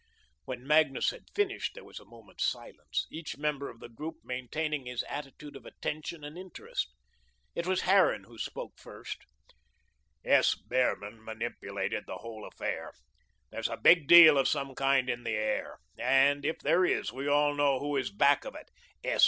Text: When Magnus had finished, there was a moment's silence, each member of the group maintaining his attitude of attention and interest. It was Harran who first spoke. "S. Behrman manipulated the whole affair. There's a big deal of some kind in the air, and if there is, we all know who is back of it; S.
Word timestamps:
When 0.45 0.65
Magnus 0.65 1.11
had 1.11 1.29
finished, 1.35 1.75
there 1.75 1.83
was 1.83 1.99
a 1.99 2.05
moment's 2.05 2.49
silence, 2.49 3.05
each 3.11 3.37
member 3.37 3.69
of 3.69 3.79
the 3.79 3.87
group 3.87 4.15
maintaining 4.23 4.87
his 4.87 5.03
attitude 5.03 5.55
of 5.55 5.63
attention 5.63 6.23
and 6.23 6.39
interest. 6.39 6.91
It 7.53 7.67
was 7.67 7.81
Harran 7.81 8.23
who 8.23 8.39
first 8.39 9.17
spoke. 9.21 9.23
"S. 10.25 10.55
Behrman 10.55 11.23
manipulated 11.23 12.05
the 12.07 12.17
whole 12.17 12.47
affair. 12.47 12.93
There's 13.51 13.69
a 13.69 13.77
big 13.77 14.07
deal 14.07 14.39
of 14.39 14.47
some 14.47 14.73
kind 14.73 15.07
in 15.07 15.21
the 15.23 15.35
air, 15.35 15.77
and 15.99 16.45
if 16.45 16.57
there 16.57 16.83
is, 16.83 17.13
we 17.13 17.27
all 17.27 17.53
know 17.53 17.77
who 17.77 17.95
is 17.95 18.09
back 18.11 18.43
of 18.43 18.55
it; 18.55 18.71
S. 19.03 19.19